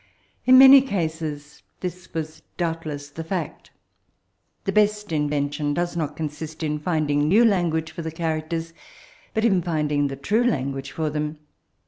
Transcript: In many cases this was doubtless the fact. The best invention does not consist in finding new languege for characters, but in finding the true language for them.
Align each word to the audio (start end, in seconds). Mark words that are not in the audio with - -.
In 0.47 0.57
many 0.57 0.81
cases 0.81 1.61
this 1.81 2.11
was 2.11 2.41
doubtless 2.57 3.07
the 3.11 3.23
fact. 3.23 3.69
The 4.63 4.71
best 4.71 5.11
invention 5.11 5.75
does 5.75 5.95
not 5.95 6.15
consist 6.15 6.63
in 6.63 6.79
finding 6.79 7.27
new 7.27 7.45
languege 7.45 7.91
for 7.91 8.09
characters, 8.09 8.73
but 9.35 9.45
in 9.45 9.61
finding 9.61 10.07
the 10.07 10.15
true 10.15 10.43
language 10.43 10.89
for 10.91 11.11
them. 11.11 11.37